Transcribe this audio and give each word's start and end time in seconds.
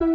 What's 0.00 0.08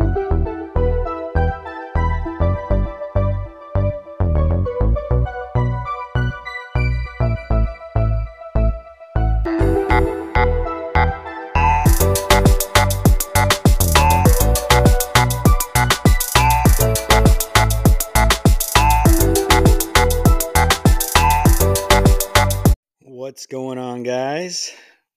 going 23.45 23.77
on, 23.77 24.02
guys? 24.02 24.71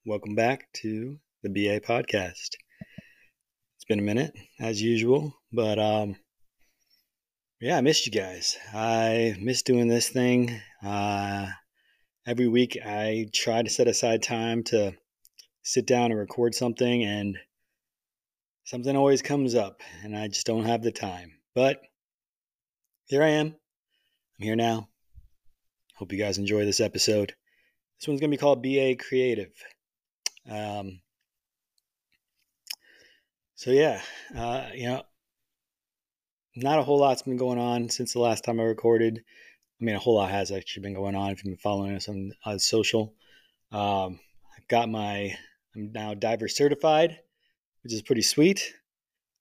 Welcome 0.05 0.35
back 0.35 0.71
to 0.83 1.19
the 1.43 1.49
BA 1.49 1.81
podcast. 1.81 2.57
Been 3.89 4.01
a 4.01 4.03
minute, 4.03 4.37
as 4.61 4.83
usual, 4.83 5.35
but 5.51 5.79
um, 5.79 6.17
yeah, 7.59 7.79
I 7.79 7.81
missed 7.81 8.05
you 8.05 8.13
guys. 8.13 8.59
I 8.75 9.35
miss 9.41 9.63
doing 9.63 9.89
this 9.89 10.11
thing. 10.11 10.61
Uh, 10.85 11.47
every 12.27 12.49
week, 12.49 12.77
I 12.85 13.31
try 13.33 13.63
to 13.63 13.71
set 13.71 13.89
aside 13.89 14.23
time 14.23 14.63
to 14.65 14.93
sit 15.63 15.87
down 15.87 16.11
and 16.11 16.21
record 16.21 16.55
something, 16.55 17.03
and 17.03 17.39
something 18.65 18.95
always 18.95 19.23
comes 19.23 19.55
up, 19.55 19.81
and 20.05 20.15
I 20.15 20.29
just 20.29 20.45
don't 20.45 20.67
have 20.67 20.83
the 20.83 20.93
time. 20.93 21.33
But 21.55 21.81
here 23.07 23.23
I 23.23 23.29
am. 23.29 23.47
I'm 23.47 24.45
here 24.45 24.57
now. 24.57 24.91
Hope 25.97 26.13
you 26.13 26.19
guys 26.19 26.37
enjoy 26.37 26.67
this 26.67 26.81
episode. 26.81 27.33
This 27.99 28.07
one's 28.07 28.21
going 28.21 28.31
to 28.31 28.37
be 28.37 28.41
called 28.41 28.63
BA 28.63 28.97
Creative. 28.97 29.51
Um, 30.47 31.01
so, 33.59 33.73
yeah, 33.73 34.01
uh, 34.37 34.69
you 34.73 34.87
know, 34.87 35.03
not 36.55 36.79
a 36.79 36.85
whole 36.85 37.01
lot's 37.01 37.23
been 37.23 37.37
going 37.37 37.59
on 37.59 37.89
since 37.89 38.13
the 38.13 38.21
last 38.21 38.45
time 38.45 38.61
I 38.61 38.63
recorded. 38.63 39.19
I 39.19 39.85
mean, 39.85 39.97
a 39.97 39.99
whole 39.99 40.15
lot 40.15 40.31
has 40.31 40.53
actually 40.53 40.83
been 40.85 40.95
going 40.95 41.17
on 41.17 41.33
if 41.33 41.39
you've 41.39 41.57
been 41.57 41.61
following 41.61 41.97
us 41.97 42.09
on, 42.09 42.31
on 42.45 42.61
social. 42.61 43.15
Um, 43.73 44.21
I've 44.57 44.69
got 44.69 44.89
my, 44.89 45.37
I'm 45.75 45.91
now 45.91 46.15
diver 46.15 46.47
certified, 46.47 47.19
which 47.83 47.93
is 47.93 48.03
pretty 48.03 48.23
sweet. 48.23 48.75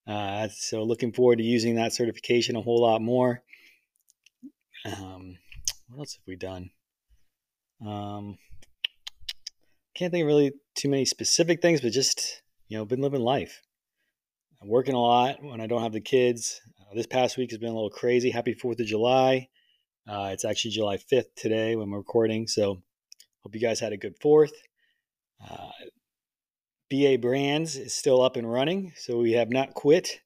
Uh, 0.08 0.48
so, 0.48 0.82
looking 0.82 1.14
forward 1.14 1.38
to 1.38 1.44
using 1.44 1.76
that 1.76 1.94
certification 1.94 2.56
a 2.56 2.62
whole 2.62 2.82
lot 2.82 3.04
more. 3.04 3.44
Um, 4.84 5.38
what 5.90 6.00
else 6.00 6.16
have 6.16 6.26
we 6.26 6.38
done? 6.38 6.72
Um, 7.86 8.40
can't 9.94 10.12
think 10.12 10.24
of 10.24 10.28
really 10.28 10.54
too 10.74 10.90
many 10.90 11.06
specific 11.06 11.62
things, 11.62 11.82
but 11.82 11.92
just 11.92 12.42
you 12.68 12.80
know, 12.80 12.86
been 12.86 13.02
living 13.02 13.22
life. 13.22 13.62
I'm 14.62 14.70
working 14.70 14.96
a 14.96 15.02
lot 15.02 15.44
when 15.44 15.62
I 15.62 15.68
don't 15.68 15.84
have 15.84 15.94
the 15.94 16.02
kids. 16.02 16.62
Uh, 16.80 16.96
this 16.96 17.06
past 17.06 17.38
week 17.38 17.52
has 17.52 17.60
been 17.60 17.70
a 17.70 17.76
little 17.76 17.92
crazy. 17.92 18.32
Happy 18.32 18.54
Fourth 18.54 18.80
of 18.80 18.88
July. 18.88 19.50
Uh, 20.08 20.30
it's 20.32 20.46
actually 20.46 20.72
July 20.72 20.98
5th 20.98 21.36
today 21.36 21.76
when 21.76 21.92
we're 21.92 21.98
recording, 21.98 22.48
so 22.48 22.82
hope 23.44 23.54
you 23.54 23.62
guys 23.62 23.80
had 23.80 23.94
a 23.94 23.98
good 23.98 24.16
Fourth. 24.20 24.54
Uh, 25.48 25.70
BA 26.90 27.18
Brands 27.22 27.76
is 27.76 27.94
still 27.94 28.22
up 28.22 28.36
and 28.36 28.52
running, 28.52 28.94
so 28.96 29.20
we 29.20 29.34
have 29.34 29.50
not 29.50 29.76
quit. 29.76 30.22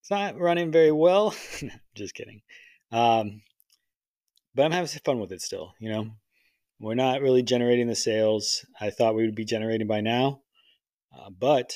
It's 0.00 0.10
not 0.10 0.38
running 0.38 0.70
very 0.70 0.92
well. 0.92 1.34
just 1.94 2.14
kidding. 2.14 2.42
Um, 2.92 3.42
but 4.54 4.64
I'm 4.64 4.72
having 4.72 4.88
fun 5.04 5.20
with 5.20 5.32
it 5.32 5.40
still. 5.40 5.72
You 5.78 5.90
know, 5.90 6.10
we're 6.78 6.94
not 6.94 7.22
really 7.22 7.42
generating 7.42 7.86
the 7.86 7.96
sales 7.96 8.66
I 8.78 8.90
thought 8.90 9.14
we 9.14 9.24
would 9.24 9.34
be 9.34 9.44
generating 9.44 9.86
by 9.86 10.02
now, 10.02 10.42
uh, 11.16 11.30
but 11.30 11.72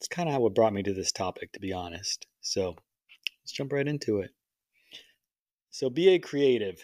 it's 0.00 0.08
kind 0.08 0.30
of 0.30 0.40
what 0.40 0.54
brought 0.54 0.72
me 0.72 0.82
to 0.82 0.94
this 0.94 1.12
topic, 1.12 1.52
to 1.52 1.60
be 1.60 1.74
honest. 1.74 2.26
So 2.40 2.74
let's 3.42 3.52
jump 3.52 3.70
right 3.70 3.86
into 3.86 4.20
it. 4.20 4.30
So, 5.70 5.90
BA 5.90 6.20
Creative. 6.20 6.82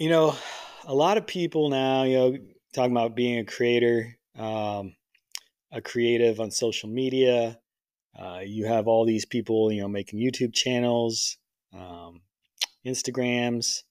You 0.00 0.08
know, 0.08 0.34
a 0.84 0.94
lot 0.94 1.16
of 1.16 1.28
people 1.28 1.68
now, 1.68 2.02
you 2.02 2.16
know, 2.16 2.36
talking 2.74 2.90
about 2.90 3.14
being 3.14 3.38
a 3.38 3.44
creator, 3.44 4.18
um, 4.36 4.96
a 5.70 5.80
creative 5.80 6.40
on 6.40 6.50
social 6.50 6.88
media. 6.88 7.56
Uh, 8.18 8.40
you 8.44 8.66
have 8.66 8.88
all 8.88 9.06
these 9.06 9.26
people, 9.26 9.70
you 9.70 9.80
know, 9.80 9.88
making 9.88 10.18
YouTube 10.18 10.52
channels, 10.52 11.38
um, 11.72 12.20
Instagrams, 12.84 13.82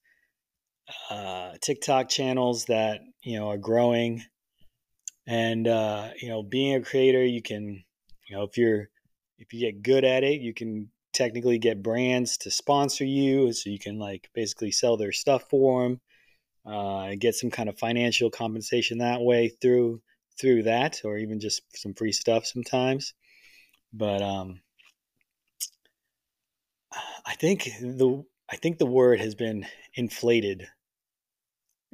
uh, 1.09 1.53
TikTok 1.61 2.09
channels 2.09 2.65
that 2.65 2.99
you 3.23 3.39
know 3.39 3.49
are 3.49 3.57
growing, 3.57 4.23
and 5.29 5.67
uh, 5.67 6.09
you 6.19 6.27
know, 6.27 6.41
being 6.41 6.73
a 6.73 6.81
creator, 6.81 7.23
you 7.23 7.43
can, 7.43 7.83
you 8.27 8.35
know, 8.35 8.43
if 8.43 8.57
you're 8.57 8.89
if 9.37 9.53
you 9.53 9.59
get 9.59 9.83
good 9.83 10.03
at 10.03 10.23
it, 10.23 10.41
you 10.41 10.55
can 10.55 10.89
technically 11.13 11.59
get 11.59 11.83
brands 11.83 12.35
to 12.37 12.49
sponsor 12.49 13.05
you, 13.05 13.53
so 13.53 13.69
you 13.69 13.77
can 13.77 13.99
like 13.99 14.27
basically 14.33 14.71
sell 14.71 14.97
their 14.97 15.11
stuff 15.11 15.43
for 15.47 15.83
them, 15.83 16.01
uh, 16.65 17.11
get 17.19 17.35
some 17.35 17.51
kind 17.51 17.69
of 17.69 17.77
financial 17.77 18.31
compensation 18.31 18.97
that 18.97 19.21
way 19.21 19.49
through 19.49 20.01
through 20.41 20.63
that, 20.63 21.01
or 21.03 21.19
even 21.19 21.39
just 21.39 21.61
some 21.75 21.93
free 21.93 22.11
stuff 22.11 22.47
sometimes. 22.47 23.13
But 23.93 24.23
um, 24.23 24.61
I 27.23 27.35
think 27.35 27.65
the 27.79 28.23
I 28.51 28.55
think 28.55 28.79
the 28.79 28.87
word 28.87 29.19
has 29.19 29.35
been 29.35 29.67
inflated, 29.93 30.67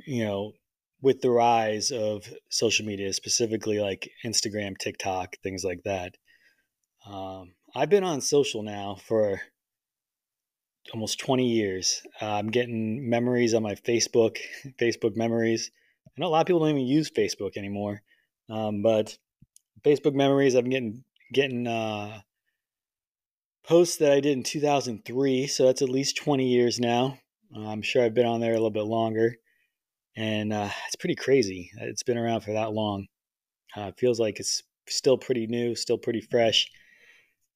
you 0.05 0.23
know, 0.23 0.53
with 1.01 1.21
the 1.21 1.29
rise 1.29 1.91
of 1.91 2.27
social 2.49 2.85
media, 2.85 3.13
specifically 3.13 3.79
like 3.79 4.09
Instagram, 4.25 4.77
TikTok, 4.77 5.35
things 5.43 5.63
like 5.63 5.83
that. 5.83 6.15
Um, 7.05 7.53
I've 7.75 7.89
been 7.89 8.03
on 8.03 8.21
social 8.21 8.63
now 8.63 8.95
for 8.95 9.41
almost 10.93 11.19
20 11.19 11.47
years. 11.47 12.01
Uh, 12.21 12.33
I'm 12.33 12.49
getting 12.49 13.09
memories 13.09 13.53
on 13.53 13.63
my 13.63 13.75
Facebook, 13.75 14.37
Facebook 14.79 15.15
memories. 15.15 15.71
I 16.07 16.21
know 16.21 16.27
a 16.27 16.29
lot 16.29 16.41
of 16.41 16.47
people 16.47 16.61
don't 16.61 16.69
even 16.69 16.87
use 16.87 17.11
Facebook 17.11 17.57
anymore, 17.57 18.01
um, 18.49 18.81
but 18.81 19.17
Facebook 19.83 20.13
memories, 20.13 20.55
I'm 20.55 20.69
getting 20.69 21.03
getting 21.33 21.67
uh, 21.67 22.21
posts 23.67 23.97
that 23.97 24.11
I 24.11 24.19
did 24.19 24.37
in 24.37 24.43
2003. 24.43 25.47
So 25.47 25.65
that's 25.65 25.81
at 25.81 25.89
least 25.89 26.17
20 26.17 26.47
years 26.47 26.79
now. 26.79 27.19
I'm 27.55 27.81
sure 27.81 28.03
I've 28.03 28.13
been 28.13 28.25
on 28.25 28.39
there 28.39 28.51
a 28.51 28.55
little 28.55 28.69
bit 28.69 28.83
longer. 28.83 29.35
And 30.15 30.53
uh, 30.53 30.69
it's 30.87 30.95
pretty 30.95 31.15
crazy. 31.15 31.71
It's 31.79 32.03
been 32.03 32.17
around 32.17 32.41
for 32.41 32.53
that 32.53 32.71
long. 32.71 33.07
Uh, 33.75 33.87
it 33.87 33.99
feels 33.99 34.19
like 34.19 34.39
it's 34.39 34.63
still 34.87 35.17
pretty 35.17 35.47
new, 35.47 35.75
still 35.75 35.97
pretty 35.97 36.21
fresh. 36.21 36.69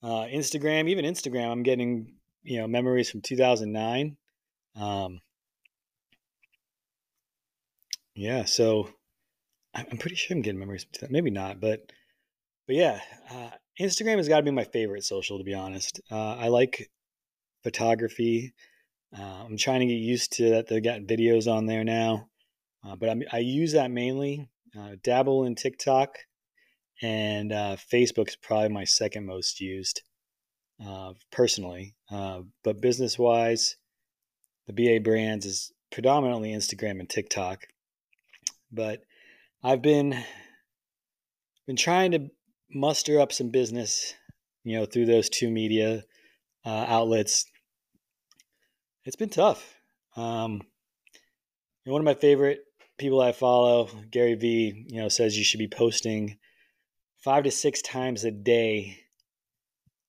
Uh, 0.04 0.26
Instagram, 0.26 0.90
even 0.90 1.06
Instagram, 1.06 1.52
I'm 1.52 1.64
getting 1.64 2.16
you 2.44 2.60
know 2.60 2.68
memories 2.68 3.10
from 3.10 3.22
2009. 3.22 4.18
Um, 4.76 5.20
yeah, 8.16 8.46
so 8.46 8.90
I'm 9.74 9.98
pretty 9.98 10.16
sure 10.16 10.36
I'm 10.36 10.42
getting 10.42 10.60
memories. 10.60 10.86
Maybe 11.10 11.32
not, 11.32 11.60
but 11.60 11.92
but 12.68 12.76
yeah, 12.76 13.00
uh, 13.32 13.50
Instagram 13.80 14.18
has 14.18 14.28
got 14.28 14.38
to 14.38 14.44
be 14.44 14.52
my 14.52 14.64
favorite 14.64 15.04
social, 15.04 15.38
to 15.38 15.44
be 15.44 15.54
honest. 15.54 16.02
Uh, 16.12 16.36
I 16.36 16.50
like 16.50 16.90
photography. 17.64 18.54
Uh, 19.18 19.44
I'm 19.46 19.58
trying 19.58 19.80
to 19.80 19.86
get 19.86 19.94
used 19.94 20.34
to 20.34 20.50
that. 20.52 20.68
They've 20.68 20.84
got 20.84 21.02
videos 21.02 21.52
on 21.52 21.66
there 21.66 21.84
now, 21.84 22.28
uh, 22.86 22.96
but 22.96 23.10
I'm, 23.10 23.24
i 23.32 23.40
use 23.40 23.74
that 23.74 23.92
mainly. 23.92 24.50
Uh, 24.78 24.92
dabble 25.04 25.46
in 25.46 25.56
TikTok, 25.56 26.16
and 27.02 27.52
uh, 27.52 27.76
Facebook 27.92 28.28
is 28.28 28.36
probably 28.36 28.70
my 28.70 28.84
second 28.84 29.26
most 29.26 29.60
used 29.60 30.04
uh, 30.86 31.14
personally. 31.32 31.96
but 32.10 32.82
business 32.82 33.18
wise, 33.18 33.78
the 34.68 34.74
BA 34.74 35.04
brands 35.04 35.48
is 35.48 35.72
predominantly 35.92 36.52
Instagram 36.52 37.00
and 37.00 37.10
TikTok. 37.10 37.66
But 38.72 39.02
I've 39.64 39.82
been 39.82 40.24
been 41.66 41.76
trying 41.76 42.12
to 42.12 42.30
muster 42.72 43.20
up 43.20 43.32
some 43.32 43.50
business, 43.50 44.14
you 44.64 44.78
know, 44.78 44.86
through 44.86 45.06
those 45.06 45.30
two 45.30 45.50
media 45.50 46.04
uh, 46.66 46.86
outlets. 46.88 47.46
It's 49.06 49.16
been 49.16 49.30
tough. 49.30 49.76
Um, 50.16 50.62
one 51.86 52.02
of 52.02 52.06
my 52.06 52.14
favorite 52.14 52.60
people 53.00 53.22
I 53.22 53.32
follow, 53.32 53.90
Gary 54.12 54.36
Vee, 54.36 54.86
you 54.88 55.02
know, 55.02 55.10
says 55.10 55.38
you 55.38 55.44
should 55.44 55.58
be 55.58 55.68
posting 55.68 56.38
five 57.24 57.46
to 57.46 57.52
six 57.52 57.82
times 57.82 58.24
a 58.24 58.32
day 58.32 59.00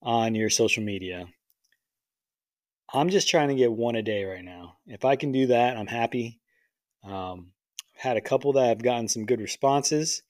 on 0.02 0.34
your 0.34 0.50
social 0.50 0.82
media. 0.82 1.26
I'm 2.92 3.08
just 3.08 3.28
trying 3.28 3.48
to 3.48 3.54
get 3.54 3.72
one 3.72 3.94
a 3.94 4.02
day 4.02 4.24
right 4.24 4.44
now. 4.44 4.78
If 4.86 5.04
I 5.04 5.16
can 5.16 5.32
do 5.32 5.46
that, 5.46 5.76
I'm 5.76 5.86
happy. 5.86 6.40
Um, 7.04 7.52
had 7.94 8.16
a 8.16 8.20
couple 8.20 8.52
that 8.54 8.68
have 8.68 8.82
gotten 8.82 9.08
some 9.08 9.26
good 9.26 9.40
responses. 9.40 10.22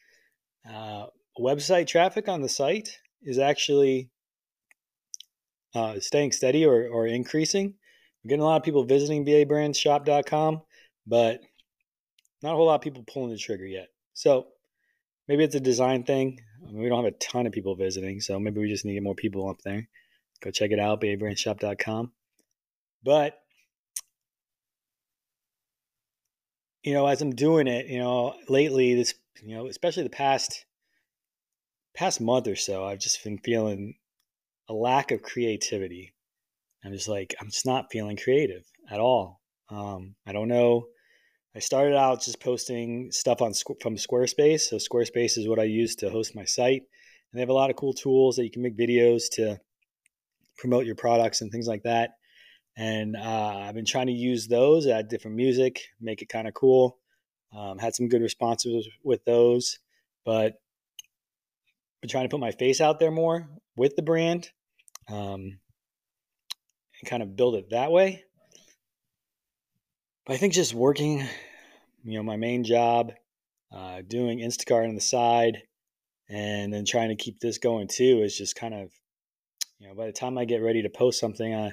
Uh, 0.68 1.06
website 1.38 1.86
traffic 1.86 2.28
on 2.28 2.42
the 2.42 2.48
site 2.48 2.98
is 3.22 3.38
actually 3.38 4.10
uh, 5.74 5.98
staying 6.00 6.32
steady 6.32 6.66
or, 6.66 6.88
or 6.88 7.06
increasing. 7.06 7.74
Getting 8.26 8.42
a 8.42 8.44
lot 8.44 8.56
of 8.56 8.62
people 8.62 8.84
visiting 8.84 9.24
BABrandsShop.com, 9.24 10.60
but 11.06 11.40
not 12.42 12.52
a 12.52 12.56
whole 12.56 12.66
lot 12.66 12.76
of 12.76 12.81
people 12.81 13.04
pulling 13.06 13.31
the 13.31 13.38
trigger 13.38 13.66
yet. 13.66 13.88
So 14.14 14.48
maybe 15.28 15.44
it's 15.44 15.54
a 15.54 15.60
design 15.60 16.04
thing. 16.04 16.40
I 16.66 16.70
mean, 16.70 16.82
we 16.82 16.88
don't 16.88 17.04
have 17.04 17.12
a 17.12 17.16
ton 17.19 17.46
of 17.46 17.52
people 17.52 17.75
visiting, 17.75 18.20
so 18.20 18.38
maybe 18.38 18.60
we 18.60 18.69
just 18.69 18.84
need 18.84 18.92
to 18.92 18.96
get 18.96 19.02
more 19.02 19.14
people 19.14 19.48
up 19.48 19.62
there. 19.62 19.88
Go 20.42 20.50
check 20.50 20.70
it 20.70 20.78
out, 20.78 21.00
babrandshop.com. 21.00 22.12
But 23.02 23.38
you 26.82 26.94
know, 26.94 27.06
as 27.06 27.20
I'm 27.20 27.34
doing 27.34 27.66
it, 27.66 27.87
you 27.87 27.98
know, 27.98 28.34
lately 28.48 28.94
this, 28.94 29.14
you 29.42 29.56
know, 29.56 29.66
especially 29.66 30.02
the 30.04 30.10
past 30.10 30.64
past 31.94 32.20
month 32.20 32.48
or 32.48 32.56
so, 32.56 32.84
I've 32.84 32.98
just 32.98 33.22
been 33.22 33.38
feeling 33.38 33.94
a 34.69 34.72
lack 34.72 35.10
of 35.10 35.22
creativity. 35.22 36.14
I'm 36.84 36.92
just 36.92 37.08
like, 37.08 37.34
I'm 37.40 37.50
just 37.50 37.66
not 37.66 37.90
feeling 37.90 38.16
creative 38.16 38.64
at 38.90 39.00
all. 39.00 39.40
Um, 39.69 40.14
I 40.26 40.32
don't 40.32 40.48
know. 40.48 40.87
I 41.55 41.58
started 41.58 41.97
out 41.97 42.23
just 42.23 42.41
posting 42.41 43.11
stuff 43.11 43.43
on 43.43 43.52
from 43.82 43.97
Squarespace. 43.97 44.61
So 44.61 44.76
Squarespace 44.76 45.37
is 45.37 45.49
what 45.49 45.58
I 45.58 45.64
use 45.64 45.97
to 45.97 46.11
host 46.11 46.37
my 46.37 46.44
site, 46.44 46.82
and 46.82 47.38
they 47.38 47.41
have 47.41 47.49
a 47.49 47.55
lot 47.55 47.70
of 47.70 47.76
cool 47.76 47.93
tools 47.93 48.37
that 48.37 48.44
you 48.44 48.50
can 48.50 48.62
make 48.62 48.76
videos 48.76 49.25
to 49.32 49.58
promote 50.56 50.87
your 50.87 50.94
products 50.94 51.41
and 51.41 51.50
things 51.50 51.67
like 51.67 51.82
that. 51.82 52.11
And 52.76 53.17
uh, 53.17 53.64
I've 53.67 53.75
been 53.75 53.85
trying 53.85 54.06
to 54.06 54.12
use 54.12 54.47
those, 54.47 54.87
add 54.87 55.08
different 55.08 55.37
music, 55.37 55.81
make 56.00 56.23
it 56.23 56.29
kind 56.29 56.47
of 56.47 56.55
cool. 56.55 56.99
Um, 57.52 57.79
had 57.79 57.97
some 57.97 58.08
good 58.08 58.23
responses 58.23 58.88
with 59.02 59.25
those, 59.25 59.81
but 60.25 60.61
been 62.00 62.08
trying 62.08 62.25
to 62.25 62.29
put 62.29 62.41
my 62.41 62.52
face 62.52 62.81
out 62.81 63.00
there 63.00 63.11
more 63.11 63.49
with 63.76 63.97
the 63.97 64.02
brand 64.02 64.50
um, 65.08 65.58
and 67.00 67.06
kind 67.06 67.23
of 67.23 67.35
build 67.35 67.56
it 67.56 67.70
that 67.70 67.91
way. 67.91 68.25
I 70.30 70.36
think 70.36 70.52
just 70.52 70.74
working, 70.74 71.26
you 72.04 72.16
know, 72.16 72.22
my 72.22 72.36
main 72.36 72.62
job, 72.62 73.12
uh, 73.74 74.02
doing 74.06 74.38
Instacart 74.38 74.88
on 74.88 74.94
the 74.94 75.00
side, 75.00 75.62
and 76.28 76.72
then 76.72 76.84
trying 76.84 77.08
to 77.08 77.16
keep 77.16 77.40
this 77.40 77.58
going 77.58 77.88
too 77.88 78.22
is 78.22 78.38
just 78.38 78.54
kind 78.54 78.72
of, 78.72 78.92
you 79.80 79.88
know, 79.88 79.94
by 79.96 80.06
the 80.06 80.12
time 80.12 80.38
I 80.38 80.44
get 80.44 80.62
ready 80.62 80.82
to 80.82 80.88
post 80.88 81.18
something, 81.18 81.52
I, 81.52 81.72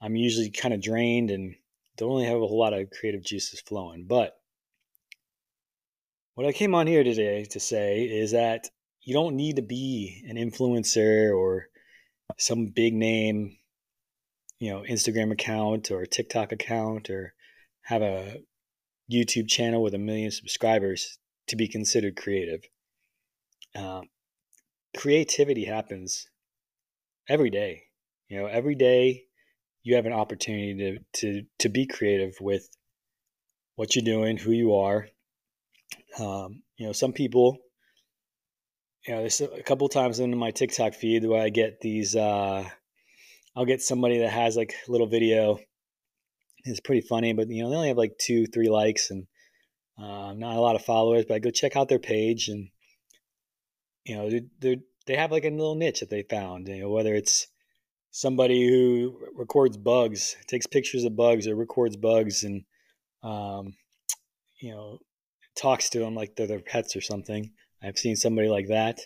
I'm 0.00 0.16
usually 0.16 0.50
kind 0.50 0.74
of 0.74 0.82
drained 0.82 1.30
and 1.30 1.54
don't 1.96 2.10
really 2.10 2.26
have 2.26 2.42
a 2.42 2.46
whole 2.48 2.58
lot 2.58 2.72
of 2.72 2.90
creative 2.90 3.22
juices 3.22 3.60
flowing. 3.60 4.06
But 4.08 4.36
what 6.34 6.48
I 6.48 6.52
came 6.52 6.74
on 6.74 6.88
here 6.88 7.04
today 7.04 7.44
to 7.44 7.60
say 7.60 8.02
is 8.02 8.32
that 8.32 8.70
you 9.02 9.14
don't 9.14 9.36
need 9.36 9.54
to 9.54 9.62
be 9.62 10.24
an 10.28 10.36
influencer 10.36 11.32
or 11.32 11.68
some 12.38 12.72
big 12.74 12.92
name, 12.92 13.56
you 14.58 14.72
know, 14.72 14.82
Instagram 14.82 15.30
account 15.30 15.92
or 15.92 16.06
TikTok 16.06 16.50
account 16.50 17.08
or 17.08 17.34
have 17.88 18.02
a 18.02 18.42
YouTube 19.10 19.48
channel 19.48 19.82
with 19.82 19.94
a 19.94 19.98
million 19.98 20.30
subscribers 20.30 21.18
to 21.46 21.56
be 21.56 21.68
considered 21.68 22.16
creative. 22.16 22.60
Um, 23.74 24.08
creativity 24.96 25.64
happens 25.64 26.28
every 27.28 27.48
day. 27.48 27.84
You 28.28 28.40
know, 28.40 28.46
every 28.46 28.74
day 28.74 29.24
you 29.82 29.96
have 29.96 30.04
an 30.04 30.12
opportunity 30.12 30.74
to 30.76 30.98
to 31.20 31.42
to 31.60 31.68
be 31.70 31.86
creative 31.86 32.34
with 32.40 32.68
what 33.76 33.96
you're 33.96 34.04
doing, 34.04 34.36
who 34.36 34.52
you 34.52 34.74
are. 34.74 35.08
Um, 36.18 36.62
you 36.76 36.86
know, 36.86 36.92
some 36.92 37.14
people 37.14 37.56
you 39.06 39.14
know, 39.14 39.20
there's 39.20 39.40
a 39.40 39.62
couple 39.62 39.88
times 39.88 40.20
in 40.20 40.36
my 40.36 40.50
TikTok 40.50 40.92
feed 40.92 41.24
where 41.24 41.42
I 41.42 41.48
get 41.48 41.80
these. 41.80 42.14
Uh, 42.14 42.68
I'll 43.56 43.64
get 43.64 43.80
somebody 43.80 44.18
that 44.18 44.30
has 44.30 44.54
like 44.54 44.74
a 44.86 44.92
little 44.92 45.06
video. 45.06 45.58
It's 46.64 46.80
pretty 46.80 47.06
funny, 47.06 47.32
but 47.32 47.48
you 47.48 47.62
know 47.62 47.70
they 47.70 47.76
only 47.76 47.88
have 47.88 47.96
like 47.96 48.18
two, 48.18 48.46
three 48.46 48.68
likes 48.68 49.10
and 49.10 49.26
uh, 49.98 50.32
not 50.34 50.56
a 50.56 50.60
lot 50.60 50.76
of 50.76 50.84
followers. 50.84 51.24
But 51.26 51.34
I 51.34 51.38
go 51.38 51.50
check 51.50 51.76
out 51.76 51.88
their 51.88 51.98
page, 51.98 52.48
and 52.48 52.68
you 54.04 54.16
know 54.16 54.30
they 54.60 54.78
they 55.06 55.16
have 55.16 55.32
like 55.32 55.44
a 55.44 55.50
little 55.50 55.74
niche 55.74 56.00
that 56.00 56.10
they 56.10 56.22
found. 56.22 56.68
You 56.68 56.82
know 56.82 56.90
whether 56.90 57.14
it's 57.14 57.46
somebody 58.10 58.66
who 58.68 59.18
records 59.34 59.76
bugs, 59.76 60.36
takes 60.46 60.66
pictures 60.66 61.04
of 61.04 61.16
bugs, 61.16 61.46
or 61.46 61.54
records 61.54 61.96
bugs, 61.96 62.44
and 62.44 62.64
um, 63.22 63.74
you 64.60 64.72
know 64.72 64.98
talks 65.56 65.90
to 65.90 65.98
them 65.98 66.14
like 66.14 66.36
they're 66.36 66.46
their 66.46 66.60
pets 66.60 66.94
or 66.94 67.00
something 67.00 67.50
I've 67.82 67.98
seen 67.98 68.16
somebody 68.16 68.48
like 68.48 68.68
that. 68.68 69.00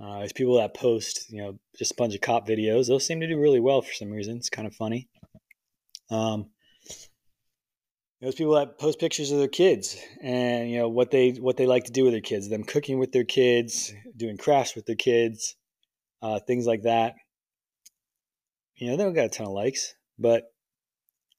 Uh, 0.00 0.18
there's 0.18 0.32
people 0.32 0.56
that 0.56 0.74
post, 0.74 1.30
you 1.30 1.42
know, 1.42 1.58
just 1.76 1.92
a 1.92 1.96
bunch 1.96 2.14
of 2.14 2.20
cop 2.22 2.48
videos. 2.48 2.88
Those 2.88 3.06
seem 3.06 3.20
to 3.20 3.26
do 3.26 3.38
really 3.38 3.60
well 3.60 3.82
for 3.82 3.92
some 3.92 4.10
reason. 4.10 4.36
It's 4.38 4.48
kind 4.48 4.66
of 4.66 4.74
funny. 4.74 5.08
Um, 6.10 6.50
those 8.20 8.34
people 8.34 8.54
that 8.54 8.78
post 8.78 8.98
pictures 8.98 9.30
of 9.30 9.38
their 9.38 9.48
kids 9.48 9.96
and 10.22 10.70
you 10.70 10.78
know 10.78 10.88
what 10.88 11.10
they 11.10 11.30
what 11.32 11.56
they 11.56 11.66
like 11.66 11.84
to 11.84 11.92
do 11.92 12.04
with 12.04 12.12
their 12.12 12.20
kids, 12.20 12.48
them 12.48 12.64
cooking 12.64 12.98
with 12.98 13.12
their 13.12 13.24
kids, 13.24 13.92
doing 14.16 14.36
crafts 14.36 14.76
with 14.76 14.86
their 14.86 14.96
kids, 14.96 15.56
uh, 16.22 16.38
things 16.40 16.66
like 16.66 16.82
that. 16.82 17.14
You 18.76 18.90
know, 18.90 18.96
they 18.96 19.04
don't 19.04 19.14
got 19.14 19.26
a 19.26 19.28
ton 19.28 19.46
of 19.46 19.52
likes, 19.52 19.94
but 20.18 20.44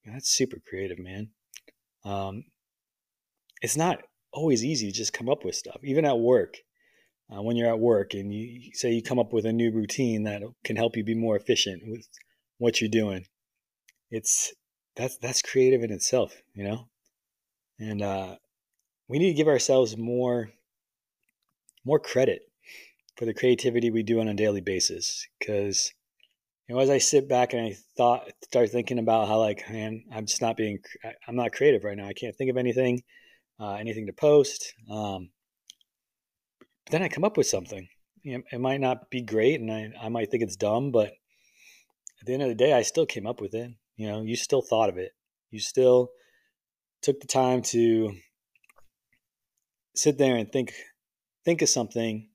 that's 0.05 0.29
super 0.29 0.57
creative, 0.67 0.99
man. 0.99 1.29
Um, 2.03 2.45
it's 3.61 3.77
not 3.77 3.99
always 4.33 4.65
easy 4.65 4.91
to 4.91 4.97
just 4.97 5.13
come 5.13 5.29
up 5.29 5.45
with 5.45 5.55
stuff, 5.55 5.79
even 5.83 6.05
at 6.05 6.19
work. 6.19 6.55
Uh, 7.31 7.41
when 7.41 7.55
you're 7.55 7.69
at 7.69 7.79
work 7.79 8.13
and 8.13 8.33
you 8.33 8.71
say 8.73 8.91
you 8.91 9.01
come 9.01 9.19
up 9.19 9.31
with 9.31 9.45
a 9.45 9.53
new 9.53 9.71
routine 9.71 10.23
that 10.23 10.41
can 10.65 10.75
help 10.75 10.97
you 10.97 11.03
be 11.03 11.15
more 11.15 11.37
efficient 11.37 11.81
with 11.85 12.05
what 12.57 12.81
you're 12.81 12.89
doing, 12.89 13.25
it's 14.09 14.53
that's 14.95 15.17
that's 15.17 15.41
creative 15.41 15.83
in 15.83 15.91
itself, 15.91 16.41
you 16.53 16.63
know. 16.63 16.87
And 17.79 18.01
uh, 18.01 18.35
we 19.07 19.19
need 19.19 19.29
to 19.29 19.37
give 19.37 19.47
ourselves 19.47 19.97
more 19.97 20.51
more 21.85 21.99
credit 21.99 22.41
for 23.17 23.25
the 23.25 23.33
creativity 23.33 23.89
we 23.89 24.03
do 24.03 24.19
on 24.19 24.27
a 24.27 24.33
daily 24.33 24.61
basis 24.61 25.27
because 25.39 25.91
you 26.67 26.75
know 26.75 26.81
as 26.81 26.89
i 26.89 26.99
sit 26.99 27.27
back 27.27 27.53
and 27.53 27.61
i 27.61 27.75
thought 27.97 28.31
start 28.43 28.69
thinking 28.69 28.99
about 28.99 29.27
how 29.27 29.39
like 29.39 29.67
man 29.69 30.03
i'm 30.13 30.27
just 30.27 30.41
not 30.41 30.55
being 30.55 30.77
i'm 31.27 31.35
not 31.35 31.51
creative 31.51 31.83
right 31.83 31.97
now 31.97 32.07
i 32.07 32.13
can't 32.13 32.35
think 32.35 32.51
of 32.51 32.57
anything 32.57 33.01
uh, 33.61 33.73
anything 33.73 34.07
to 34.07 34.13
post. 34.13 34.73
Um, 34.89 35.29
but 36.59 36.91
then 36.91 37.03
I 37.03 37.07
come 37.07 37.23
up 37.23 37.37
with 37.37 37.47
something. 37.47 37.87
You 38.23 38.37
know, 38.37 38.43
it 38.51 38.59
might 38.59 38.81
not 38.81 39.09
be 39.09 39.21
great, 39.21 39.59
and 39.61 39.71
I, 39.71 39.91
I 40.01 40.09
might 40.09 40.31
think 40.31 40.43
it's 40.43 40.55
dumb, 40.55 40.91
but 40.91 41.13
at 42.19 42.25
the 42.25 42.33
end 42.33 42.41
of 42.41 42.49
the 42.49 42.55
day, 42.55 42.73
I 42.73 42.81
still 42.81 43.05
came 43.05 43.27
up 43.27 43.39
with 43.39 43.53
it. 43.53 43.71
You 44.01 44.07
know, 44.07 44.23
you 44.23 44.35
still 44.35 44.63
thought 44.63 44.89
of 44.89 44.97
it. 44.97 45.11
You 45.51 45.59
still 45.59 46.09
took 47.03 47.19
the 47.19 47.27
time 47.27 47.61
to 47.61 48.15
sit 49.95 50.17
there 50.17 50.37
and 50.37 50.51
think 50.51 50.73
think 51.45 51.61
of 51.61 51.69
something 51.69 52.27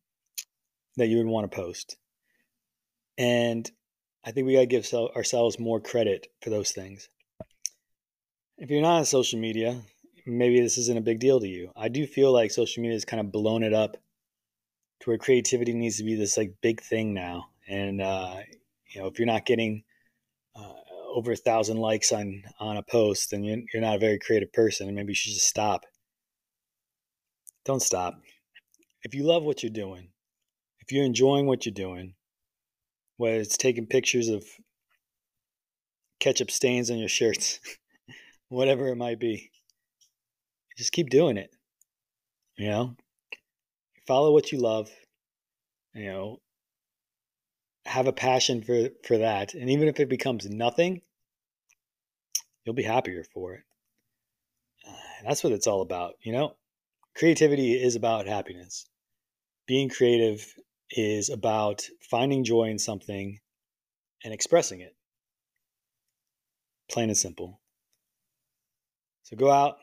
that 0.97 1.09
you 1.09 1.17
would 1.17 1.26
want 1.26 1.50
to 1.50 1.57
post. 1.57 1.97
And 3.19 3.69
I 4.25 4.31
think 4.31 4.47
we 4.47 4.52
got 4.52 4.61
to 4.61 4.67
give 4.67 4.88
ourselves 4.95 5.59
more 5.59 5.81
credit 5.81 6.29
for 6.40 6.50
those 6.50 6.71
things. 6.71 7.09
If 8.57 8.71
you're 8.71 8.81
not 8.81 8.99
on 8.99 9.05
social 9.05 9.40
media, 9.40 9.83
maybe 10.25 10.61
this 10.61 10.79
isn't 10.79 10.99
a 10.99 11.02
big 11.02 11.19
deal 11.19 11.40
to 11.40 11.49
you. 11.49 11.73
I 11.75 11.88
do 11.88 12.07
feel 12.07 12.33
like 12.33 12.52
social 12.52 12.81
media 12.81 12.95
has 12.95 13.05
kind 13.05 13.19
of 13.19 13.33
blown 13.33 13.64
it 13.64 13.75
up 13.75 13.97
to 15.00 15.11
where 15.11 15.19
creativity 15.19 15.75
needs 15.75 15.97
to 15.97 16.05
be 16.05 16.14
this 16.14 16.37
like 16.37 16.55
big 16.62 16.81
thing 16.81 17.12
now. 17.12 17.49
And 17.67 18.00
uh, 18.00 18.37
you 18.95 19.00
know, 19.00 19.09
if 19.09 19.19
you're 19.19 19.26
not 19.26 19.47
getting 19.47 19.83
over 21.16 21.32
a 21.32 21.37
thousand 21.37 21.78
likes 21.78 22.12
on 22.12 22.42
on 22.61 22.76
a 22.76 22.82
post, 22.82 23.30
then 23.30 23.42
you're, 23.42 23.80
not 23.80 23.96
a 23.96 23.99
very 23.99 24.18
creative 24.18 24.52
person, 24.52 24.87
and 24.87 24.94
maybe 24.94 25.12
you 25.12 25.14
should 25.14 25.32
just 25.32 25.49
stop. 25.49 25.87
Don't 27.64 27.80
stop. 27.80 28.20
If 29.02 29.14
you 29.14 29.25
love 29.25 29.42
what 29.42 29.62
you're 29.62 29.70
doing, 29.70 30.11
if 30.80 30.92
you're 30.92 31.06
enjoying 31.06 31.46
what 31.46 31.64
you're 31.64 31.73
doing, 31.73 32.14
whether 33.16 33.38
it's 33.38 33.56
taking 33.56 33.87
pictures 33.87 34.28
of 34.28 34.44
ketchup 36.20 36.50
stains 36.50 36.90
on 36.90 36.99
your 36.99 37.08
shirts, 37.08 37.61
whatever 38.50 38.88
it 38.88 38.96
might 38.96 39.18
be, 39.18 39.50
just 40.76 40.92
keep 40.92 41.08
doing 41.08 41.38
it. 41.38 41.50
You 42.58 42.68
know, 42.68 42.96
follow 44.06 44.32
what 44.35 44.52
you 44.52 44.58
love. 44.58 44.90
You 45.94 46.12
know, 46.12 46.40
have 47.87 48.06
a 48.06 48.12
passion 48.12 48.62
for 48.62 48.90
for 49.02 49.16
that, 49.16 49.54
and 49.54 49.70
even 49.70 49.88
if 49.88 49.99
it 49.99 50.11
becomes 50.11 50.46
nothing, 50.50 51.00
you'll 52.66 52.75
be 52.75 52.82
happier 52.82 53.25
for 53.32 53.54
it. 53.54 53.62
Uh, 54.87 54.92
that's 55.25 55.42
what 55.42 55.52
it's 55.52 55.68
all 55.68 55.80
about. 55.80 56.16
You 56.23 56.32
know, 56.32 56.56
creativity 57.14 57.73
is 57.73 57.94
about 57.94 58.26
happiness. 58.26 58.87
Being 59.66 59.88
creative 59.88 60.52
is 60.90 61.30
about 61.30 61.87
finding 62.11 62.44
joy 62.44 62.64
in 62.64 62.78
something 62.78 63.38
and 64.25 64.35
expressing 64.35 64.80
it. 64.80 64.94
Plain 66.90 67.08
and 67.08 67.16
simple. 67.16 67.61
So 69.23 69.37
go 69.37 69.50
out, 69.50 69.78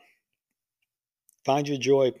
find 1.44 1.66
your 1.66 1.78
joy 1.78 2.12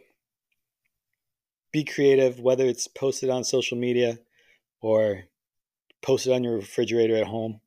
be 1.72 1.82
creative 1.82 2.38
whether 2.38 2.64
it's 2.66 2.86
posted 2.86 3.28
on 3.28 3.42
social 3.42 3.76
media 3.76 4.16
or 4.80 5.24
posted 6.02 6.32
on 6.32 6.44
your 6.44 6.54
refrigerator 6.54 7.16
at 7.16 7.26
home 7.26 7.60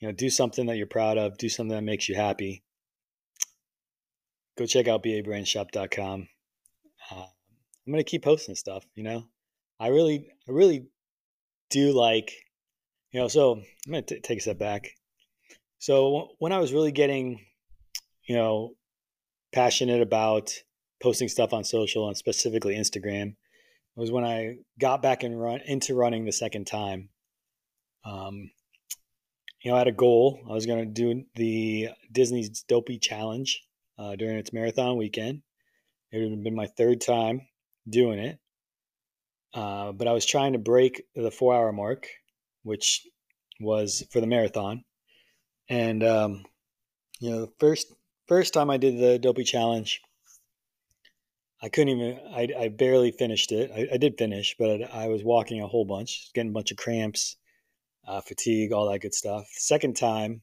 you 0.00 0.08
know 0.08 0.12
do 0.12 0.30
something 0.30 0.66
that 0.66 0.76
you're 0.76 0.86
proud 0.86 1.18
of 1.18 1.38
do 1.38 1.48
something 1.48 1.76
that 1.76 1.82
makes 1.82 2.08
you 2.08 2.14
happy 2.14 2.62
go 4.56 4.66
check 4.66 4.88
out 4.88 5.02
babrandshop.com 5.02 6.28
uh, 7.10 7.26
I'm 7.88 7.92
gonna 7.92 8.04
keep 8.04 8.22
posting 8.22 8.54
stuff. 8.54 8.84
You 8.94 9.02
know, 9.02 9.24
I 9.80 9.88
really, 9.88 10.28
I 10.46 10.52
really 10.52 10.88
do 11.70 11.92
like, 11.92 12.32
you 13.12 13.20
know. 13.20 13.28
So 13.28 13.62
I'm 13.86 13.92
gonna 13.92 14.02
take 14.02 14.38
a 14.38 14.42
step 14.42 14.58
back. 14.58 14.90
So 15.78 16.32
when 16.38 16.52
I 16.52 16.58
was 16.58 16.72
really 16.74 16.92
getting, 16.92 17.40
you 18.24 18.36
know, 18.36 18.74
passionate 19.52 20.02
about 20.02 20.52
posting 21.02 21.28
stuff 21.28 21.54
on 21.54 21.64
social 21.64 22.08
and 22.08 22.16
specifically 22.16 22.76
Instagram, 22.76 23.36
was 23.96 24.12
when 24.12 24.24
I 24.24 24.56
got 24.78 25.00
back 25.00 25.22
and 25.22 25.40
run 25.40 25.60
into 25.64 25.94
running 25.94 26.26
the 26.26 26.32
second 26.32 26.66
time. 26.66 27.08
Um, 28.04 28.50
you 29.68 29.74
know, 29.74 29.76
I 29.76 29.80
had 29.80 29.88
a 29.88 29.92
goal. 29.92 30.40
I 30.48 30.54
was 30.54 30.64
going 30.64 30.78
to 30.78 30.86
do 30.86 31.24
the 31.34 31.90
Disney's 32.10 32.62
Dopey 32.62 32.98
Challenge 32.98 33.62
uh, 33.98 34.16
during 34.16 34.38
its 34.38 34.50
marathon 34.50 34.96
weekend. 34.96 35.42
It 36.10 36.26
had 36.26 36.42
been 36.42 36.54
my 36.54 36.68
third 36.68 37.02
time 37.02 37.42
doing 37.86 38.18
it, 38.18 38.38
uh, 39.52 39.92
but 39.92 40.08
I 40.08 40.12
was 40.12 40.24
trying 40.24 40.54
to 40.54 40.58
break 40.58 41.02
the 41.14 41.30
four-hour 41.30 41.70
mark, 41.72 42.08
which 42.62 43.06
was 43.60 44.06
for 44.10 44.22
the 44.22 44.26
marathon. 44.26 44.84
And 45.68 46.02
um, 46.02 46.46
you 47.20 47.28
know, 47.30 47.52
first 47.60 47.92
first 48.26 48.54
time 48.54 48.70
I 48.70 48.78
did 48.78 48.98
the 48.98 49.18
Dopey 49.18 49.44
Challenge, 49.44 50.00
I 51.60 51.68
couldn't 51.68 51.90
even. 51.90 52.20
I, 52.32 52.48
I 52.58 52.68
barely 52.68 53.10
finished 53.10 53.52
it. 53.52 53.70
I, 53.70 53.86
I 53.92 53.96
did 53.98 54.16
finish, 54.16 54.56
but 54.58 54.90
I, 54.94 55.08
was 55.08 55.22
walking 55.22 55.60
a 55.60 55.68
whole 55.68 55.84
bunch, 55.84 56.30
getting 56.32 56.52
a 56.52 56.54
bunch 56.54 56.70
of 56.70 56.78
cramps, 56.78 57.36
uh, 58.08 58.20
fatigue, 58.22 58.72
all 58.72 58.90
that 58.90 59.00
good 59.00 59.14
stuff. 59.14 59.46
Second 59.52 59.96
time, 59.96 60.40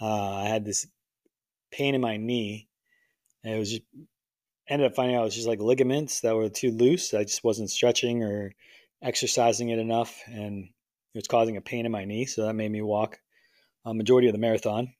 uh, 0.00 0.34
I 0.36 0.44
had 0.48 0.64
this 0.64 0.86
pain 1.70 1.94
in 1.94 2.00
my 2.00 2.16
knee, 2.16 2.68
and 3.44 3.54
it 3.54 3.58
was 3.58 3.70
just 3.70 3.82
ended 4.68 4.90
up 4.90 4.96
finding 4.96 5.16
out 5.16 5.22
it 5.22 5.24
was 5.26 5.34
just 5.34 5.46
like 5.46 5.60
ligaments 5.60 6.20
that 6.20 6.34
were 6.34 6.48
too 6.48 6.72
loose. 6.72 7.14
I 7.14 7.24
just 7.24 7.44
wasn't 7.44 7.70
stretching 7.70 8.24
or 8.24 8.52
exercising 9.02 9.68
it 9.68 9.78
enough, 9.78 10.18
and 10.26 10.64
it 10.64 11.18
was 11.18 11.28
causing 11.28 11.56
a 11.56 11.60
pain 11.60 11.86
in 11.86 11.92
my 11.92 12.06
knee. 12.06 12.24
So 12.24 12.46
that 12.46 12.54
made 12.54 12.72
me 12.72 12.82
walk 12.82 13.18
a 13.84 13.92
majority 13.92 14.28
of 14.28 14.32
the 14.32 14.40
marathon. 14.40 14.92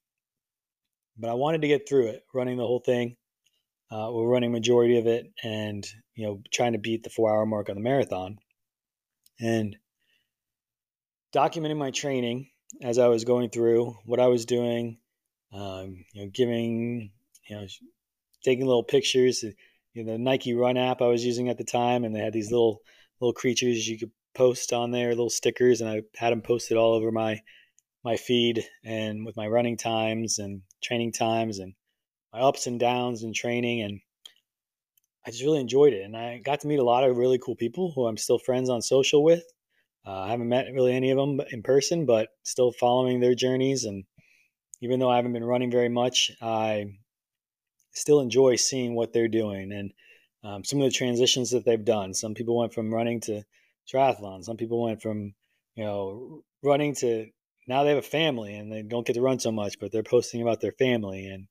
But 1.18 1.30
I 1.30 1.34
wanted 1.34 1.62
to 1.62 1.68
get 1.68 1.88
through 1.88 2.08
it, 2.08 2.24
running 2.34 2.58
the 2.58 2.66
whole 2.66 2.80
thing. 2.80 3.16
Uh, 3.90 4.10
we're 4.12 4.28
running 4.28 4.52
majority 4.52 4.98
of 4.98 5.06
it, 5.06 5.32
and 5.42 5.86
you 6.14 6.26
know, 6.26 6.42
trying 6.52 6.72
to 6.72 6.78
beat 6.78 7.02
the 7.02 7.10
four-hour 7.10 7.46
mark 7.46 7.70
on 7.70 7.76
the 7.76 7.80
marathon, 7.80 8.38
and 9.40 9.76
documenting 11.36 11.76
my 11.76 11.90
training 11.90 12.48
as 12.82 12.98
I 12.98 13.08
was 13.08 13.24
going 13.24 13.50
through 13.50 13.94
what 14.06 14.20
I 14.20 14.28
was 14.28 14.46
doing. 14.46 14.98
Um, 15.52 16.04
you 16.12 16.24
know, 16.24 16.30
giving, 16.32 17.10
you 17.48 17.56
know, 17.56 17.66
taking 18.42 18.66
little 18.66 18.84
pictures. 18.84 19.44
You 19.92 20.04
know, 20.04 20.12
the 20.12 20.18
Nike 20.18 20.54
Run 20.54 20.76
app 20.76 21.02
I 21.02 21.08
was 21.08 21.24
using 21.24 21.48
at 21.48 21.58
the 21.58 21.64
time, 21.64 22.04
and 22.04 22.14
they 22.14 22.20
had 22.20 22.32
these 22.32 22.50
little 22.50 22.80
little 23.20 23.34
creatures 23.34 23.86
you 23.86 23.98
could 23.98 24.10
post 24.34 24.72
on 24.72 24.90
there, 24.90 25.10
little 25.10 25.30
stickers, 25.30 25.80
and 25.80 25.90
I 25.90 26.02
had 26.16 26.32
them 26.32 26.42
posted 26.42 26.76
all 26.76 26.94
over 26.94 27.12
my 27.12 27.40
my 28.04 28.16
feed 28.16 28.64
and 28.84 29.26
with 29.26 29.36
my 29.36 29.48
running 29.48 29.76
times 29.76 30.38
and 30.38 30.62
training 30.80 31.12
times 31.12 31.58
and 31.58 31.74
my 32.32 32.38
ups 32.38 32.68
and 32.68 32.78
downs 32.78 33.24
in 33.24 33.32
training 33.32 33.82
and 33.82 33.98
I 35.26 35.32
just 35.32 35.42
really 35.42 35.58
enjoyed 35.58 35.92
it 35.92 36.04
and 36.04 36.16
I 36.16 36.38
got 36.38 36.60
to 36.60 36.68
meet 36.68 36.78
a 36.78 36.84
lot 36.84 37.02
of 37.02 37.16
really 37.16 37.40
cool 37.44 37.56
people 37.56 37.90
who 37.92 38.06
I'm 38.06 38.16
still 38.16 38.38
friends 38.38 38.70
on 38.70 38.80
social 38.80 39.24
with. 39.24 39.42
Uh, 40.06 40.20
I 40.20 40.30
haven't 40.30 40.48
met 40.48 40.72
really 40.72 40.94
any 40.94 41.10
of 41.10 41.16
them 41.16 41.40
in 41.50 41.62
person, 41.62 42.06
but 42.06 42.28
still 42.44 42.70
following 42.70 43.20
their 43.20 43.34
journeys. 43.34 43.84
And 43.84 44.04
even 44.80 45.00
though 45.00 45.10
I 45.10 45.16
haven't 45.16 45.32
been 45.32 45.44
running 45.44 45.70
very 45.70 45.88
much, 45.88 46.30
I 46.40 46.86
still 47.92 48.20
enjoy 48.20 48.56
seeing 48.56 48.94
what 48.94 49.12
they're 49.12 49.26
doing 49.26 49.72
and 49.72 49.92
um, 50.44 50.64
some 50.64 50.80
of 50.80 50.84
the 50.84 50.96
transitions 50.96 51.50
that 51.50 51.64
they've 51.64 51.84
done. 51.84 52.14
Some 52.14 52.34
people 52.34 52.56
went 52.56 52.72
from 52.72 52.94
running 52.94 53.20
to 53.22 53.42
triathlon. 53.92 54.44
Some 54.44 54.56
people 54.56 54.82
went 54.84 55.02
from 55.02 55.34
you 55.74 55.84
know 55.84 56.42
running 56.62 56.94
to 56.96 57.26
now 57.66 57.82
they 57.82 57.90
have 57.90 57.98
a 57.98 58.02
family 58.02 58.54
and 58.54 58.70
they 58.70 58.82
don't 58.82 59.06
get 59.06 59.14
to 59.14 59.22
run 59.22 59.40
so 59.40 59.50
much, 59.50 59.78
but 59.80 59.90
they're 59.90 60.02
posting 60.02 60.42
about 60.42 60.60
their 60.60 60.72
family, 60.72 61.26
and 61.26 61.48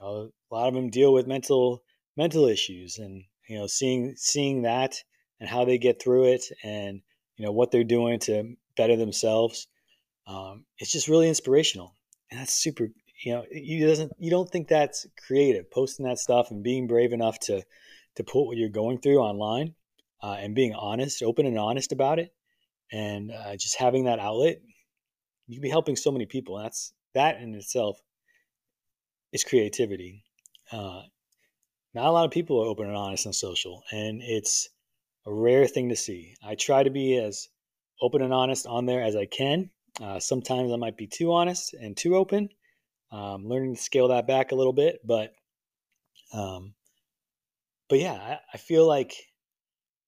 you 0.00 0.06
know, 0.06 0.30
a 0.50 0.54
lot 0.54 0.68
of 0.68 0.74
them 0.74 0.88
deal 0.88 1.12
with 1.12 1.26
mental 1.26 1.82
mental 2.16 2.46
issues, 2.46 2.98
and 2.98 3.24
you 3.48 3.58
know, 3.58 3.66
seeing 3.66 4.14
seeing 4.16 4.62
that 4.62 4.96
and 5.40 5.48
how 5.48 5.64
they 5.64 5.76
get 5.76 6.00
through 6.00 6.24
it, 6.32 6.44
and 6.64 7.02
you 7.36 7.44
know 7.44 7.52
what 7.52 7.70
they're 7.70 7.84
doing 7.84 8.18
to 8.20 8.54
better 8.76 8.96
themselves, 8.96 9.68
um, 10.26 10.64
it's 10.78 10.92
just 10.92 11.08
really 11.08 11.28
inspirational, 11.28 11.94
and 12.30 12.40
that's 12.40 12.54
super. 12.54 12.88
You 13.24 13.32
know, 13.32 13.44
you 13.50 13.86
doesn't 13.86 14.12
you 14.18 14.30
don't 14.30 14.50
think 14.50 14.68
that's 14.68 15.06
creative 15.26 15.70
posting 15.70 16.06
that 16.06 16.18
stuff 16.18 16.50
and 16.50 16.62
being 16.62 16.86
brave 16.86 17.12
enough 17.12 17.38
to 17.40 17.62
to 18.16 18.24
put 18.24 18.44
what 18.44 18.56
you're 18.56 18.68
going 18.68 18.98
through 18.98 19.18
online 19.18 19.74
uh, 20.22 20.36
and 20.38 20.54
being 20.54 20.74
honest, 20.74 21.22
open 21.22 21.46
and 21.46 21.58
honest 21.58 21.92
about 21.92 22.18
it, 22.18 22.32
and 22.90 23.30
uh, 23.30 23.56
just 23.56 23.78
having 23.78 24.04
that 24.04 24.18
outlet 24.18 24.60
you 25.46 25.56
could 25.56 25.62
be 25.62 25.68
helping 25.70 25.96
so 25.96 26.10
many 26.10 26.26
people. 26.26 26.56
That's 26.58 26.92
that 27.14 27.40
in 27.40 27.54
itself 27.54 28.00
is 29.32 29.44
creativity. 29.44 30.24
Uh, 30.70 31.02
not 31.94 32.06
a 32.06 32.10
lot 32.10 32.24
of 32.24 32.30
people 32.30 32.62
are 32.62 32.68
open 32.68 32.86
and 32.86 32.96
honest 32.96 33.26
on 33.26 33.32
social, 33.32 33.82
and 33.90 34.22
it's 34.22 34.68
a 35.26 35.32
rare 35.32 35.66
thing 35.66 35.88
to 35.88 35.96
see. 35.96 36.34
I 36.44 36.54
try 36.54 36.82
to 36.82 36.90
be 36.90 37.16
as 37.16 37.48
open 38.00 38.22
and 38.22 38.32
honest 38.32 38.66
on 38.66 38.86
there 38.86 39.02
as 39.02 39.16
I 39.16 39.26
can. 39.26 39.70
Uh, 40.00 40.18
sometimes 40.18 40.72
I 40.72 40.76
might 40.76 40.96
be 40.96 41.06
too 41.06 41.32
honest 41.32 41.74
and 41.74 41.96
too 41.96 42.16
open. 42.16 42.48
Um, 43.10 43.46
learning 43.46 43.76
to 43.76 43.82
scale 43.82 44.08
that 44.08 44.26
back 44.26 44.52
a 44.52 44.54
little 44.54 44.72
bit, 44.72 45.00
but 45.04 45.34
um, 46.32 46.74
but 47.88 47.98
yeah, 47.98 48.14
I, 48.14 48.38
I 48.54 48.56
feel 48.56 48.86
like 48.86 49.12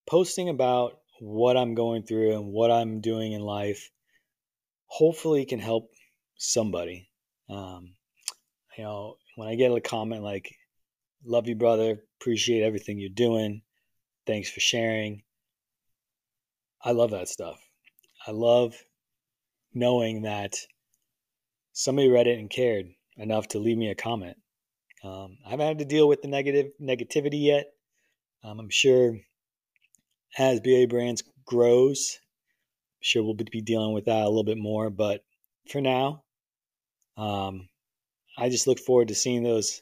posting 0.07 0.49
about 0.49 0.99
what 1.19 1.55
I'm 1.55 1.75
going 1.75 2.03
through 2.03 2.33
and 2.33 2.47
what 2.47 2.71
I'm 2.71 2.99
doing 2.99 3.33
in 3.33 3.41
life 3.41 3.91
hopefully 4.87 5.45
can 5.45 5.59
help 5.59 5.91
somebody. 6.35 7.09
Um, 7.49 7.93
you 8.77 8.83
know, 8.83 9.17
when 9.35 9.47
I 9.47 9.55
get 9.55 9.71
a 9.71 9.81
comment 9.81 10.23
like, 10.23 10.49
love 11.23 11.47
you, 11.47 11.55
brother, 11.55 11.99
appreciate 12.19 12.63
everything 12.63 12.99
you're 12.99 13.09
doing, 13.09 13.61
thanks 14.25 14.49
for 14.49 14.59
sharing. 14.59 15.23
I 16.83 16.91
love 16.91 17.11
that 17.11 17.29
stuff. 17.29 17.59
I 18.27 18.31
love 18.31 18.75
knowing 19.73 20.23
that 20.23 20.55
somebody 21.73 22.09
read 22.09 22.27
it 22.27 22.39
and 22.39 22.49
cared 22.49 22.87
enough 23.17 23.47
to 23.49 23.59
leave 23.59 23.77
me 23.77 23.89
a 23.89 23.95
comment. 23.95 24.37
Um, 25.03 25.37
I 25.45 25.51
haven't 25.51 25.67
had 25.67 25.79
to 25.79 25.85
deal 25.85 26.07
with 26.07 26.21
the 26.21 26.27
negative 26.27 26.71
negativity 26.81 27.43
yet. 27.43 27.71
Um, 28.43 28.59
I'm 28.59 28.69
sure 28.69 29.17
as 30.37 30.59
BA 30.59 30.87
Brands 30.89 31.23
grows, 31.45 32.19
I'm 32.97 33.03
sure 33.03 33.23
we'll 33.23 33.35
be 33.35 33.61
dealing 33.61 33.93
with 33.93 34.05
that 34.05 34.23
a 34.23 34.27
little 34.27 34.43
bit 34.43 34.57
more. 34.57 34.89
But 34.89 35.23
for 35.69 35.81
now, 35.81 36.23
um, 37.17 37.69
I 38.37 38.49
just 38.49 38.67
look 38.67 38.79
forward 38.79 39.09
to 39.09 39.15
seeing 39.15 39.43
those 39.43 39.81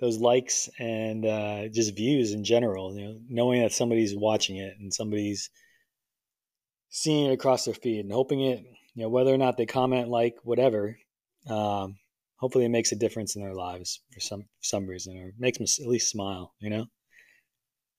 those 0.00 0.18
likes 0.18 0.68
and 0.78 1.26
uh, 1.26 1.68
just 1.68 1.96
views 1.96 2.32
in 2.32 2.42
general. 2.44 2.96
You 2.96 3.04
know, 3.04 3.20
knowing 3.28 3.62
that 3.62 3.72
somebody's 3.72 4.16
watching 4.16 4.56
it 4.56 4.74
and 4.78 4.92
somebody's 4.92 5.50
seeing 6.88 7.30
it 7.30 7.34
across 7.34 7.64
their 7.64 7.74
feed 7.74 8.00
and 8.00 8.12
hoping 8.12 8.40
it, 8.40 8.64
you 8.94 9.02
know, 9.02 9.08
whether 9.08 9.32
or 9.32 9.38
not 9.38 9.56
they 9.56 9.66
comment, 9.66 10.08
like, 10.08 10.36
whatever. 10.42 10.98
Um, 11.48 11.96
hopefully, 12.36 12.64
it 12.64 12.70
makes 12.70 12.92
a 12.92 12.96
difference 12.96 13.36
in 13.36 13.42
their 13.42 13.54
lives 13.54 14.00
for 14.12 14.20
some 14.20 14.42
for 14.42 14.62
some 14.62 14.86
reason, 14.86 15.16
or 15.18 15.32
makes 15.38 15.58
them 15.58 15.66
at 15.84 15.88
least 15.88 16.10
smile. 16.10 16.54
You 16.60 16.70
know, 16.70 16.86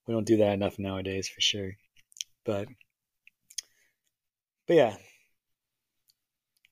we 0.07 0.13
don't 0.13 0.27
do 0.27 0.37
that 0.37 0.53
enough 0.53 0.77
nowadays, 0.79 1.29
for 1.29 1.41
sure. 1.41 1.71
But 2.45 2.67
but 4.67 4.75
yeah, 4.75 4.95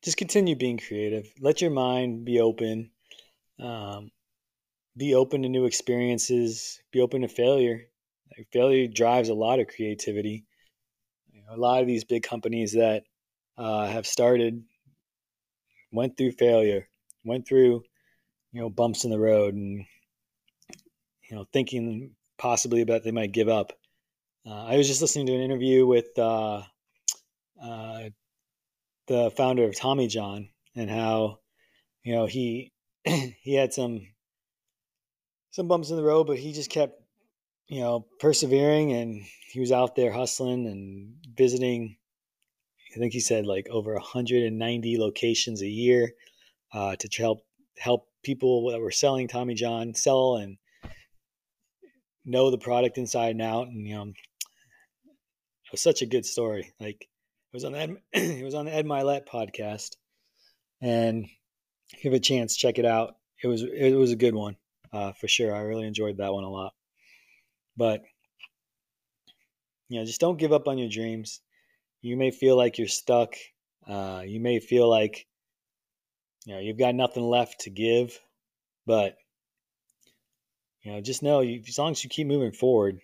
just 0.04 0.18
continue 0.18 0.56
being 0.56 0.78
creative. 0.78 1.28
Let 1.40 1.62
your 1.62 1.72
mind 1.72 2.26
be 2.26 2.40
open. 2.40 2.92
Um, 3.60 4.12
be 5.00 5.16
open 5.16 5.42
to 5.42 5.50
new 5.50 5.66
experiences. 5.66 6.80
Be 6.92 7.00
open 7.00 7.22
to 7.22 7.30
failure. 7.30 7.86
Like 8.38 8.48
failure 8.52 8.88
drives 8.88 9.30
a 9.30 9.34
lot 9.34 9.60
of 9.60 9.68
creativity. 9.68 10.46
You 11.32 11.42
know, 11.42 11.56
a 11.56 11.58
lot 11.58 11.82
of 11.82 11.88
these 11.88 12.04
big 12.04 12.24
companies 12.24 12.74
that 12.74 13.04
uh, 13.58 13.88
have 13.88 14.06
started 14.06 14.62
went 15.92 16.18
through 16.18 16.34
failure, 16.34 16.88
went 17.24 17.48
through 17.48 17.84
you 18.52 18.62
know 18.62 18.70
bumps 18.70 19.06
in 19.06 19.10
the 19.10 19.20
road, 19.20 19.56
and 19.56 19.86
you 21.30 21.36
know 21.36 21.46
thinking 21.54 22.12
possibly 22.38 22.82
about 22.82 23.04
they 23.04 23.12
might 23.12 23.32
give 23.32 23.50
up. 23.50 23.72
Uh, 24.46 24.66
I 24.66 24.78
was 24.78 24.88
just 24.88 25.02
listening 25.02 25.28
to 25.28 25.34
an 25.34 25.42
interview 25.42 25.86
with 25.86 26.18
uh, 26.18 26.64
uh, 27.62 28.10
the 29.08 29.32
founder 29.32 29.64
of 29.64 29.76
Tommy 29.76 30.08
John 30.08 30.50
and 30.76 30.90
how 30.90 31.40
you 32.04 32.16
know 32.16 32.26
he 32.26 32.74
he 33.06 33.56
had 33.56 33.74
some 33.74 34.02
some 35.52 35.68
bumps 35.68 35.90
in 35.90 35.98
the 35.98 36.04
road, 36.04 36.28
but 36.28 36.38
he 36.38 36.54
just 36.54 36.70
kept 36.70 37.02
you 37.68 37.82
know 37.82 38.06
persevering 38.20 38.92
and 38.94 39.24
he 39.52 39.60
was 39.60 39.72
out 39.72 39.96
there 39.96 40.12
hustling 40.12 40.68
and 40.68 41.14
visiting. 41.36 41.98
I 42.96 43.00
think 43.00 43.14
he 43.14 43.20
said 43.20 43.46
like 43.46 43.68
over 43.70 43.94
190 43.94 44.98
locations 44.98 45.62
a 45.62 45.68
year 45.68 46.14
uh, 46.74 46.96
to 46.96 47.22
help 47.22 47.46
help 47.78 48.08
people 48.24 48.72
that 48.72 48.80
were 48.80 48.92
selling 48.92 49.28
Tommy 49.28 49.54
John 49.54 49.94
sell 49.94 50.36
and 50.36 50.58
know 52.26 52.52
the 52.52 52.58
product 52.58 52.98
inside 52.98 53.32
and 53.32 53.42
out, 53.42 53.68
and 53.68 53.88
you 53.88 53.96
know, 53.96 54.04
it 54.04 55.72
was 55.72 55.82
such 55.82 56.02
a 56.02 56.08
good 56.08 56.26
story. 56.26 56.74
Like 56.80 57.02
it 57.02 57.54
was 57.54 57.64
on 57.64 57.74
the 57.74 57.80
Ed, 57.80 57.98
it 58.14 58.44
was 58.44 58.56
on 58.56 58.66
the 58.66 58.74
Ed 58.74 58.86
Mylett 58.86 59.28
podcast, 59.28 59.96
and 60.82 61.26
if 61.92 62.04
you 62.04 62.12
have 62.12 62.18
a 62.18 62.22
chance, 62.22 62.56
check 62.56 62.80
it 62.80 62.86
out. 62.86 63.16
It 63.44 63.48
was 63.48 63.64
it 63.64 63.96
was 63.96 64.12
a 64.12 64.18
good 64.18 64.36
one 64.36 64.58
uh, 64.92 65.12
for 65.14 65.28
sure. 65.28 65.56
I 65.56 65.62
really 65.62 65.88
enjoyed 65.88 66.18
that 66.18 66.34
one 66.34 66.44
a 66.44 66.50
lot. 66.50 66.74
But 67.78 68.02
you 69.88 70.00
know, 70.00 70.06
just 70.06 70.22
don't 70.22 70.38
give 70.38 70.54
up 70.54 70.68
on 70.68 70.78
your 70.78 70.90
dreams. 70.90 71.42
You 72.02 72.16
may 72.18 72.32
feel 72.32 72.56
like 72.56 72.78
you're 72.78 72.88
stuck. 72.88 73.36
Uh, 73.88 74.22
you 74.26 74.40
may 74.40 74.60
feel 74.60 74.90
like 74.90 75.26
you 76.46 76.54
know 76.54 76.60
you've 76.60 76.78
got 76.78 76.96
nothing 76.96 77.24
left 77.24 77.62
to 77.62 77.70
give, 77.70 78.20
but 78.86 79.16
you 80.82 80.92
know, 80.92 81.02
just 81.02 81.24
know 81.24 81.42
you, 81.42 81.62
as 81.68 81.78
long 81.78 81.92
as 81.92 82.04
you 82.04 82.10
keep 82.10 82.28
moving 82.28 82.52
forward, 82.52 83.00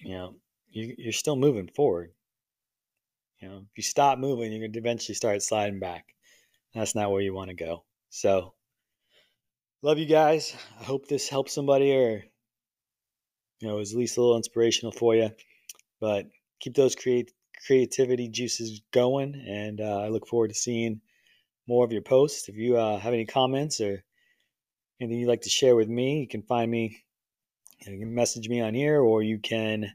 you 0.00 0.14
know, 0.14 0.34
you, 0.70 0.94
you're 0.98 1.12
still 1.12 1.36
moving 1.36 1.68
forward. 1.68 2.12
You 3.40 3.48
know, 3.48 3.56
if 3.58 3.76
you 3.76 3.82
stop 3.82 4.18
moving, 4.18 4.52
you're 4.52 4.60
going 4.60 4.72
to 4.72 4.78
eventually 4.78 5.14
start 5.14 5.42
sliding 5.42 5.78
back. 5.78 6.06
That's 6.74 6.94
not 6.94 7.10
where 7.10 7.22
you 7.22 7.34
want 7.34 7.50
to 7.50 7.56
go. 7.56 7.84
So, 8.10 8.54
love 9.82 9.98
you 9.98 10.06
guys. 10.06 10.56
I 10.80 10.84
hope 10.84 11.06
this 11.06 11.28
helps 11.28 11.52
somebody 11.52 11.92
or, 11.92 12.24
you 13.60 13.68
know, 13.68 13.78
is 13.78 13.92
at 13.92 13.98
least 13.98 14.16
a 14.16 14.20
little 14.20 14.36
inspirational 14.36 14.92
for 14.92 15.14
you. 15.14 15.30
But 16.00 16.26
keep 16.60 16.74
those 16.74 16.94
create, 16.94 17.32
creativity 17.66 18.28
juices 18.28 18.80
going. 18.92 19.34
And 19.34 19.80
uh, 19.80 20.00
I 20.00 20.08
look 20.08 20.26
forward 20.26 20.48
to 20.48 20.54
seeing 20.54 21.00
more 21.66 21.84
of 21.84 21.92
your 21.92 22.02
posts. 22.02 22.48
If 22.48 22.56
you 22.56 22.76
uh, 22.76 22.98
have 22.98 23.12
any 23.12 23.26
comments 23.26 23.80
or 23.80 24.02
anything 25.00 25.20
you'd 25.20 25.28
like 25.28 25.42
to 25.42 25.50
share 25.50 25.76
with 25.76 25.88
me, 25.88 26.20
you 26.20 26.28
can 26.28 26.42
find 26.42 26.70
me. 26.70 27.02
You 27.86 27.98
can 27.98 28.14
message 28.14 28.48
me 28.48 28.62
on 28.62 28.72
here, 28.72 29.00
or 29.00 29.22
you 29.22 29.38
can 29.38 29.92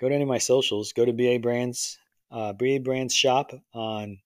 go 0.00 0.08
to 0.08 0.14
any 0.14 0.22
of 0.22 0.28
my 0.28 0.38
socials. 0.38 0.92
Go 0.92 1.04
to 1.04 1.12
BA 1.12 1.40
Brands, 1.40 1.98
uh, 2.30 2.52
BA 2.52 2.78
Brands 2.78 3.12
Shop 3.12 3.52
on 3.74 4.18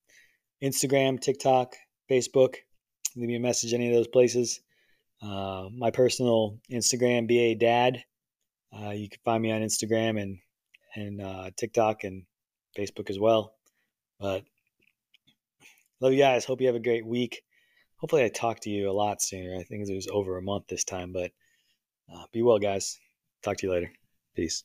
Instagram, 0.62 1.18
TikTok, 1.18 1.75
Facebook. 2.11 2.56
Leave 3.16 3.28
me 3.28 3.37
a 3.37 3.40
message 3.40 3.72
any 3.72 3.88
of 3.88 3.94
those 3.94 4.08
places. 4.08 4.61
Uh, 5.23 5.69
my 5.76 5.91
personal 5.91 6.59
Instagram, 6.71 7.29
BA 7.29 7.59
Dad. 7.59 8.02
Uh, 8.76 8.91
you 8.91 9.09
can 9.09 9.21
find 9.25 9.43
me 9.43 9.52
on 9.52 9.62
Instagram 9.62 10.21
and 10.21 10.38
and 10.95 11.21
uh, 11.23 11.50
TikTok 11.57 12.05
and 12.05 12.25
Facebook 12.76 13.09
as 13.09 13.19
well. 13.19 13.55
But 14.19 14.45
love 16.00 16.12
you 16.12 16.19
guys. 16.19 16.45
Hope 16.45 16.61
you 16.61 16.67
have 16.67 16.76
a 16.76 16.81
great 16.81 17.07
week 17.07 17.43
hopefully 18.02 18.25
I 18.25 18.29
talk 18.29 18.61
to 18.61 18.71
you 18.71 18.91
a 18.91 18.93
lot 18.93 19.23
sooner. 19.23 19.57
I 19.57 19.62
think 19.62 19.88
it 19.88 19.95
was 19.95 20.09
over 20.09 20.37
a 20.37 20.43
month 20.43 20.67
this 20.67 20.85
time, 20.85 21.12
but 21.12 21.31
uh, 22.12 22.25
be 22.33 22.43
well, 22.43 22.59
guys. 22.59 22.99
Talk 23.43 23.57
to 23.59 23.67
you 23.67 23.73
later. 23.73 23.93
Peace. 24.35 24.64